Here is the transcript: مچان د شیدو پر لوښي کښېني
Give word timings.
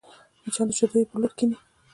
مچان 0.43 0.67
د 0.69 0.71
شیدو 0.77 1.09
پر 1.09 1.17
لوښي 1.21 1.35
کښېني 1.37 1.57